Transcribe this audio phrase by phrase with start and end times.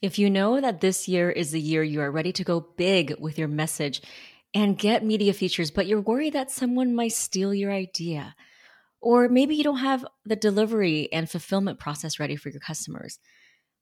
[0.00, 3.14] If you know that this year is the year you are ready to go big
[3.18, 4.00] with your message
[4.54, 8.36] and get media features, but you're worried that someone might steal your idea,
[9.00, 13.18] or maybe you don't have the delivery and fulfillment process ready for your customers.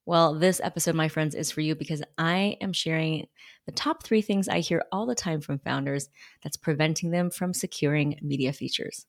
[0.06, 3.26] Well, this episode, my friends, is for you because I am sharing
[3.66, 6.08] the top three things I hear all the time from founders
[6.42, 9.04] that's preventing them from securing media features.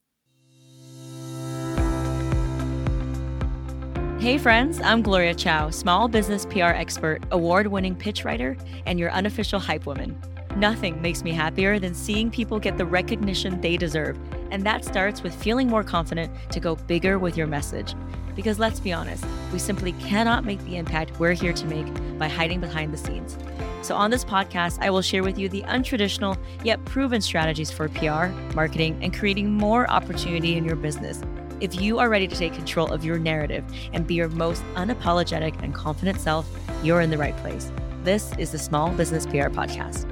[4.20, 9.12] Hey, friends, I'm Gloria Chow, small business PR expert, award winning pitch writer, and your
[9.12, 10.20] unofficial hype woman.
[10.56, 14.18] Nothing makes me happier than seeing people get the recognition they deserve,
[14.50, 17.94] and that starts with feeling more confident to go bigger with your message.
[18.34, 22.26] Because let's be honest, we simply cannot make the impact we're here to make by
[22.26, 23.38] hiding behind the scenes.
[23.82, 27.88] So, on this podcast, I will share with you the untraditional yet proven strategies for
[27.88, 28.26] PR,
[28.56, 31.22] marketing, and creating more opportunity in your business
[31.60, 35.60] if you are ready to take control of your narrative and be your most unapologetic
[35.62, 36.48] and confident self,
[36.84, 37.72] you're in the right place.
[38.04, 40.06] This is the Small Business PR Podcast.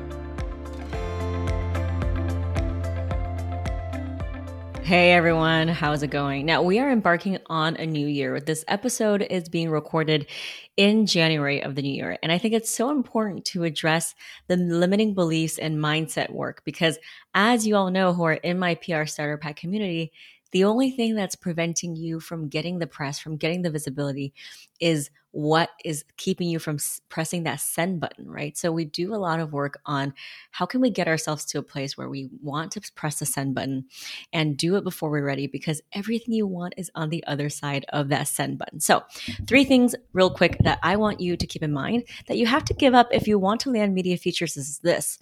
[4.82, 6.46] Hey everyone, how's it going?
[6.46, 8.38] Now, we are embarking on a new year.
[8.38, 10.29] This episode is being recorded
[10.76, 12.18] in January of the new year.
[12.23, 14.15] And I think it's so important to address
[14.46, 16.98] the limiting beliefs and mindset work because,
[17.35, 20.13] as you all know who are in my PR Starter Pack community,
[20.57, 24.32] the only thing that's preventing you from getting the press, from getting the visibility,
[24.80, 26.79] is what is keeping you from
[27.10, 28.57] pressing that send button, right?
[28.57, 30.15] So we do a lot of work on
[30.52, 33.54] how can we get ourselves to a place where we want to press the send
[33.54, 33.85] button
[34.32, 37.85] and do it before we're ready because everything you want is on the other side
[37.91, 38.80] of that send button.
[38.80, 39.04] So,
[39.46, 42.65] three things real quick that I want you to keep in mind that you have
[42.65, 45.18] to give up if you want to land media features is this.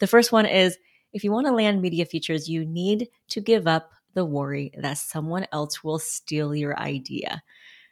[0.00, 0.76] The first one is
[1.12, 4.98] if you want to land media features, you need to give up the worry that
[4.98, 7.42] someone else will steal your idea.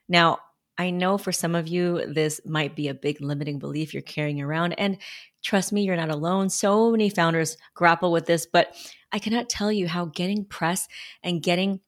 [0.09, 0.39] Now,
[0.79, 4.41] I know for some of you, this might be a big limiting belief you're carrying
[4.41, 4.73] around.
[4.73, 4.97] And
[5.43, 6.49] trust me, you're not alone.
[6.49, 8.75] So many founders grapple with this, but
[9.13, 10.89] I cannot tell you how getting press
[11.23, 11.81] and getting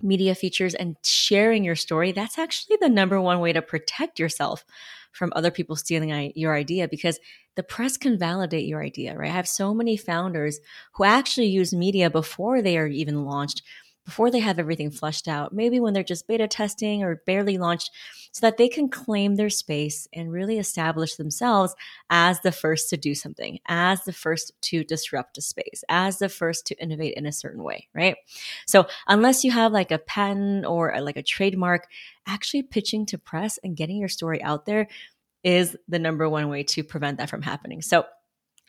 [0.00, 4.64] media features and sharing your story, that's actually the number one way to protect yourself
[5.12, 7.20] from other people stealing your idea because
[7.54, 9.30] the press can validate your idea, right?
[9.30, 10.58] I have so many founders
[10.94, 13.62] who actually use media before they are even launched,
[14.04, 17.90] before they have everything flushed out, maybe when they're just beta testing or barely launched,
[18.32, 21.74] so that they can claim their space and really establish themselves
[22.10, 26.28] as the first to do something, as the first to disrupt a space, as the
[26.28, 28.16] first to innovate in a certain way, right?
[28.66, 31.86] So, unless you have like a patent or like a trademark,
[32.26, 34.88] actually pitching to press and getting your story out there
[35.44, 37.82] is the number one way to prevent that from happening.
[37.82, 38.04] So,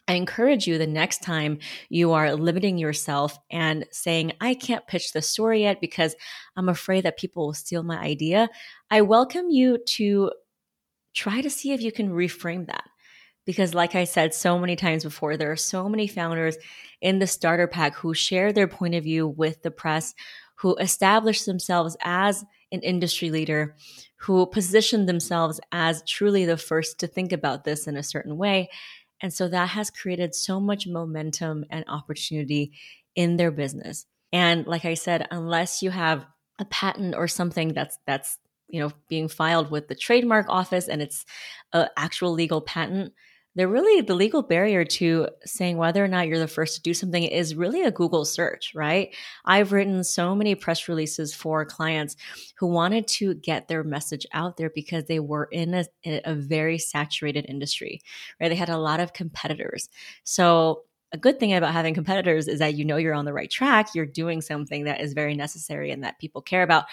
[0.08, 5.14] I encourage you the next time you are limiting yourself and saying, I can't pitch
[5.14, 6.16] the story yet because
[6.58, 8.50] I'm afraid that people will steal my idea.
[8.92, 10.32] I welcome you to
[11.14, 12.84] try to see if you can reframe that.
[13.46, 16.58] Because, like I said so many times before, there are so many founders
[17.02, 20.14] in the starter pack who share their point of view with the press,
[20.56, 23.76] who established themselves as an industry leader,
[24.18, 28.70] who positioned themselves as truly the first to think about this in a certain way.
[29.22, 32.74] And so that has created so much momentum and opportunity
[33.16, 34.06] in their business.
[34.32, 36.26] And like I said, unless you have
[36.60, 38.38] a patent or something that's that's
[38.70, 41.26] you know being filed with the trademark office and it's
[41.72, 43.14] an actual legal patent,
[43.56, 46.94] they're really the legal barrier to saying whether or not you're the first to do
[46.94, 49.14] something is really a Google search, right?
[49.46, 52.16] I've written so many press releases for clients
[52.58, 56.78] who wanted to get their message out there because they were in a, a very
[56.80, 58.02] saturated industry,
[58.40, 58.50] right?
[58.50, 59.90] They had a lot of competitors.
[60.24, 63.50] So a good thing about having competitors is that you know you're on the right
[63.50, 66.86] track, you're doing something that is very necessary and that people care about.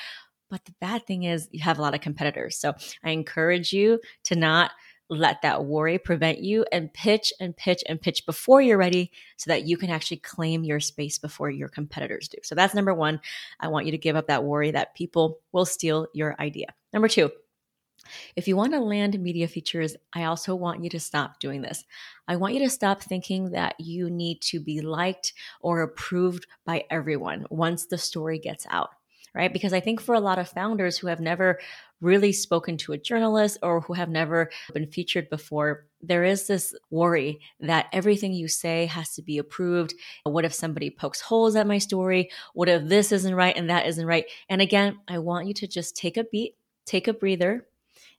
[0.51, 2.59] But the bad thing is you have a lot of competitors.
[2.59, 4.73] So I encourage you to not
[5.11, 9.51] let that worry prevent you and pitch and pitch and pitch before you're ready so
[9.51, 12.39] that you can actually claim your space before your competitors do.
[12.45, 13.21] So that's number one.
[13.59, 16.67] I want you to give up that worry that people will steal your idea.
[16.93, 17.31] Number two,
[18.37, 21.85] if you want to land media features, I also want you to stop doing this.
[22.27, 26.85] I want you to stop thinking that you need to be liked or approved by
[26.89, 28.91] everyone once the story gets out
[29.35, 29.53] right?
[29.53, 31.59] Because I think for a lot of founders who have never
[32.01, 36.75] really spoken to a journalist or who have never been featured before, there is this
[36.91, 39.95] worry that everything you say has to be approved.
[40.25, 42.31] What if somebody pokes holes at my story?
[42.55, 44.25] What if this isn't right and that isn't right?
[44.49, 46.57] And again, I want you to just take a beat,
[46.87, 47.67] take a breather,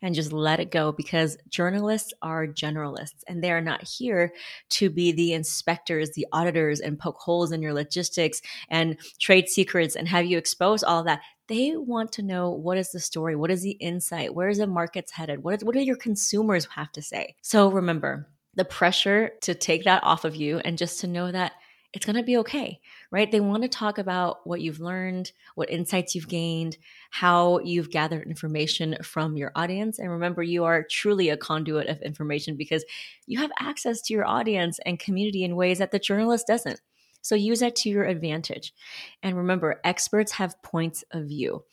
[0.02, 4.34] and just let it go because journalists are generalists and they are not here
[4.70, 9.96] to be the inspectors, the auditors, and poke holes in your logistics and trade secrets
[9.96, 13.36] and have you expose all that They want to know what is the story?
[13.36, 14.34] What is the insight?
[14.34, 15.44] Where is the market's headed?
[15.44, 17.36] What, is, what do your consumers have to say?
[17.42, 21.54] So remember, the pressure to take that off of you and just to know that
[21.94, 22.80] it's going to be okay,
[23.12, 23.30] right?
[23.30, 26.78] They want to talk about what you've learned, what insights you've gained,
[27.10, 30.00] how you've gathered information from your audience.
[30.00, 32.86] And remember, you are truly a conduit of information because
[33.28, 36.80] you have access to your audience and community in ways that the journalist doesn't.
[37.22, 38.74] So use that to your advantage.
[39.22, 41.64] And remember, experts have points of view.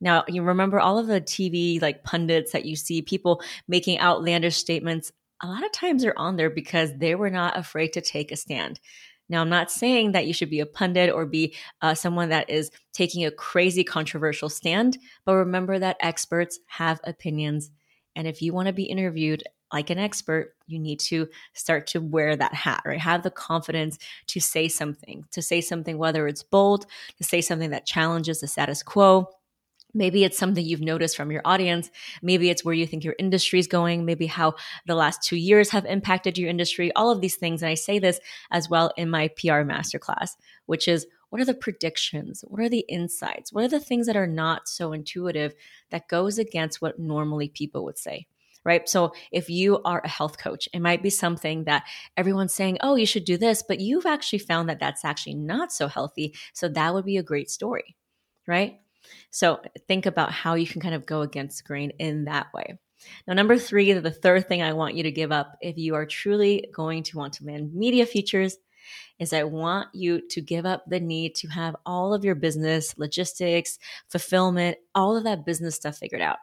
[0.00, 4.56] Now, you remember all of the TV like pundits that you see, people making outlandish
[4.56, 5.12] statements.
[5.42, 8.36] A lot of times they're on there because they were not afraid to take a
[8.36, 8.80] stand.
[9.28, 12.48] Now, I'm not saying that you should be a pundit or be uh, someone that
[12.48, 17.70] is taking a crazy controversial stand, but remember that experts have opinions.
[18.14, 19.42] And if you want to be interviewed
[19.72, 23.00] like an expert, you need to start to wear that hat, right?
[23.00, 26.86] Have the confidence to say something, to say something, whether it's bold,
[27.18, 29.28] to say something that challenges the status quo,
[29.96, 31.90] Maybe it's something you've noticed from your audience.
[32.20, 34.04] Maybe it's where you think your industry is going.
[34.04, 34.54] Maybe how
[34.86, 36.92] the last two years have impacted your industry.
[36.94, 37.62] All of these things.
[37.62, 38.20] And I say this
[38.50, 42.44] as well in my PR masterclass, which is what are the predictions?
[42.46, 43.54] What are the insights?
[43.54, 45.54] What are the things that are not so intuitive
[45.90, 48.26] that goes against what normally people would say?
[48.64, 48.88] Right.
[48.88, 51.84] So if you are a health coach, it might be something that
[52.16, 55.72] everyone's saying, oh, you should do this, but you've actually found that that's actually not
[55.72, 56.34] so healthy.
[56.52, 57.96] So that would be a great story.
[58.46, 58.80] Right.
[59.30, 62.78] So think about how you can kind of go against grain in that way.
[63.26, 66.06] Now, number three, the third thing I want you to give up if you are
[66.06, 68.56] truly going to want to land media features
[69.18, 72.96] is I want you to give up the need to have all of your business,
[72.98, 76.38] logistics, fulfillment, all of that business stuff figured out.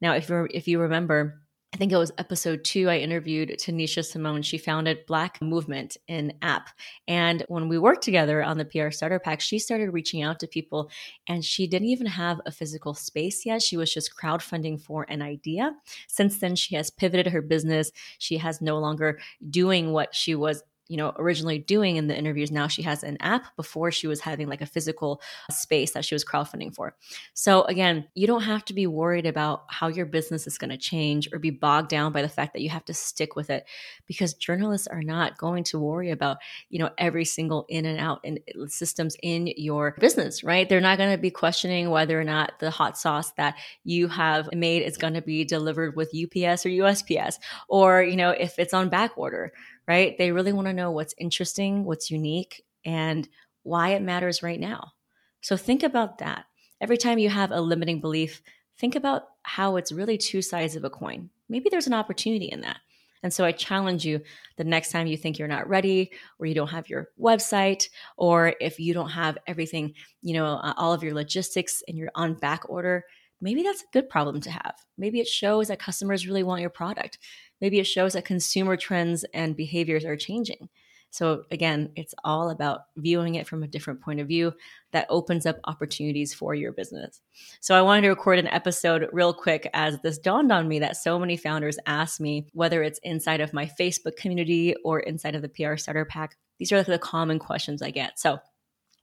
[0.00, 1.41] Now, if you if you remember,
[1.74, 4.42] I think it was episode two, I interviewed Tanisha Simone.
[4.42, 6.68] She founded Black Movement in app.
[7.08, 10.46] And when we worked together on the PR Starter Pack, she started reaching out to
[10.46, 10.90] people
[11.26, 13.62] and she didn't even have a physical space yet.
[13.62, 15.72] She was just crowdfunding for an idea.
[16.08, 17.90] Since then, she has pivoted her business.
[18.18, 22.52] She has no longer doing what she was you know originally doing in the interviews
[22.52, 23.56] now she has an app.
[23.56, 26.94] Before she was having like a physical space that she was crowdfunding for.
[27.32, 30.76] So again you don't have to be worried about how your business is going to
[30.76, 33.64] change or be bogged down by the fact that you have to stick with it
[34.06, 36.36] because journalists are not going to worry about
[36.68, 40.68] you know every single in and out and uh, systems in your business right?
[40.68, 44.52] They're not going to be questioning whether or not the hot sauce that you have
[44.52, 47.36] made is going to be delivered with UPS or USPS
[47.68, 49.52] or you know if it's on back order
[49.86, 50.16] right?
[50.18, 53.28] They really want to know what's interesting, what's unique, and
[53.62, 54.92] why it matters right now.
[55.40, 56.46] So think about that.
[56.80, 58.42] Every time you have a limiting belief,
[58.78, 61.30] think about how it's really two sides of a coin.
[61.48, 62.78] Maybe there's an opportunity in that.
[63.22, 64.20] And so I challenge you
[64.56, 68.54] the next time you think you're not ready, or you don't have your website, or
[68.60, 72.34] if you don't have everything, you know, uh, all of your logistics and you're on
[72.34, 73.04] back order,
[73.40, 74.74] maybe that's a good problem to have.
[74.98, 77.18] Maybe it shows that customers really want your product
[77.62, 80.68] maybe it shows that consumer trends and behaviors are changing.
[81.12, 84.54] So again, it's all about viewing it from a different point of view
[84.92, 87.20] that opens up opportunities for your business.
[87.60, 90.96] So I wanted to record an episode real quick as this dawned on me that
[90.96, 95.42] so many founders ask me whether it's inside of my Facebook community or inside of
[95.42, 96.38] the PR starter pack.
[96.58, 98.18] These are like the common questions I get.
[98.18, 98.38] So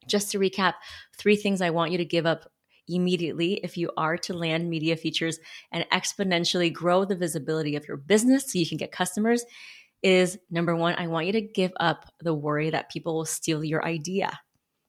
[0.08, 0.74] just to recap,
[1.16, 2.52] three things I want you to give up
[2.90, 5.40] immediately if you are to land media features
[5.72, 9.46] and exponentially grow the visibility of your business so you can get customers
[10.02, 13.64] is number one, I want you to give up the worry that people will steal
[13.64, 14.40] your idea.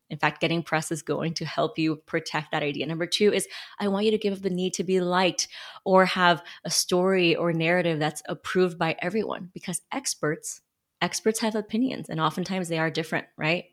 [0.09, 2.87] In fact, getting press is going to help you protect that idea.
[2.87, 3.47] Number two is
[3.79, 5.49] I want you to give up the need to be liked
[5.85, 10.61] or have a story or narrative that's approved by everyone because experts,
[11.01, 13.67] experts have opinions and oftentimes they are different, right?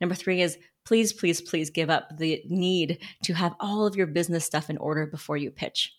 [0.00, 4.06] Number three is please, please, please give up the need to have all of your
[4.06, 5.94] business stuff in order before you pitch.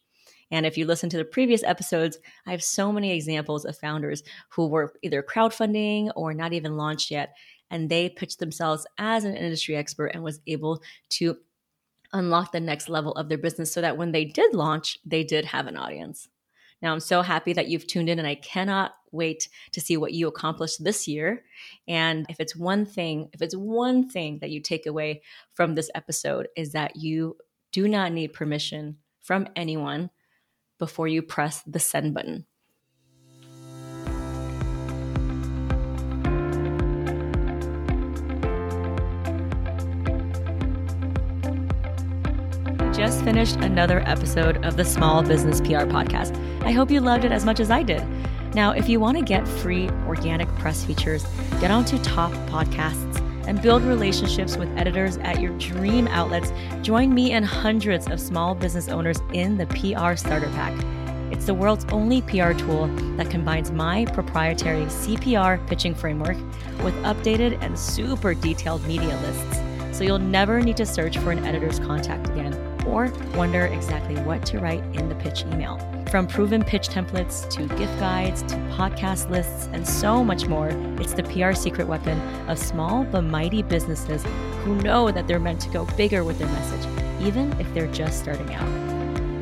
[0.52, 4.24] And if you listen to the previous episodes, I have so many examples of founders
[4.50, 7.36] who were either crowdfunding or not even launched yet.
[7.70, 11.38] And they pitched themselves as an industry expert and was able to
[12.14, 15.46] unlock the next level of their business so that when they did launch, they did
[15.46, 16.28] have an audience.
[16.82, 20.14] Now, I'm so happy that you've tuned in, and I cannot wait to see what
[20.14, 21.44] you accomplish this year.
[21.88, 25.22] And if it's one thing, if it's one thing that you take away
[25.54, 27.38] from this episode, is that you
[27.72, 30.10] do not need permission from anyone
[30.78, 32.46] before you press the send button.
[43.00, 46.36] Just finished another episode of the Small Business PR Podcast.
[46.66, 48.04] I hope you loved it as much as I did.
[48.54, 51.26] Now, if you want to get free organic press features,
[51.62, 56.52] get onto top podcasts and build relationships with editors at your dream outlets,
[56.82, 60.78] join me and hundreds of small business owners in the PR Starter Pack.
[61.32, 66.36] It's the world's only PR tool that combines my proprietary CPR pitching framework
[66.84, 69.98] with updated and super detailed media lists.
[69.98, 72.59] So you'll never need to search for an editor's contact again
[72.90, 75.78] or wonder exactly what to write in the pitch email.
[76.10, 80.70] From proven pitch templates to gift guides to podcast lists and so much more,
[81.00, 82.20] it's the PR secret weapon
[82.50, 84.24] of small but mighty businesses
[84.64, 86.88] who know that they're meant to go bigger with their message,
[87.22, 88.90] even if they're just starting out.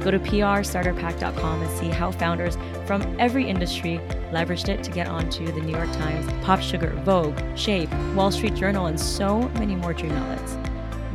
[0.04, 4.00] Go to prstarterpack.com and see how founders from every industry
[4.32, 8.56] leveraged it to get onto the New York Times, Pop Sugar, Vogue, Shape, Wall Street
[8.56, 10.58] Journal, and so many more dream outlets.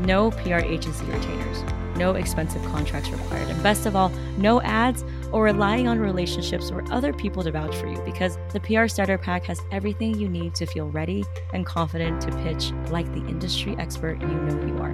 [0.02, 1.62] No PR agency retainers,
[1.97, 6.85] no expensive contracts required, and best of all, no ads or relying on relationships or
[6.92, 10.54] other people to vouch for you because the PR Starter Pack has everything you need
[10.56, 14.90] to feel ready and confident to pitch like the industry expert you know you are.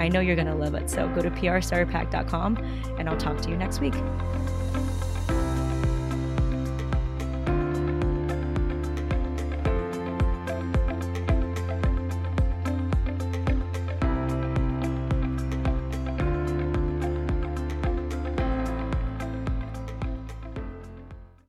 [0.00, 0.88] I know you're going to love it.
[0.88, 2.56] So go to prstarterpack.com
[2.98, 3.94] and I'll talk to you next week.